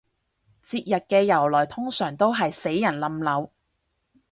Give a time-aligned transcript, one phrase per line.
[0.63, 3.51] 節日嘅由來通常都係死人冧樓